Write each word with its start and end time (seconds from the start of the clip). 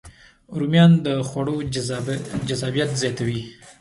رومیان 0.59 0.91
د 1.05 1.07
خوړو 1.29 1.55
جذابیت 2.51 2.89
زیاتوي 3.01 3.41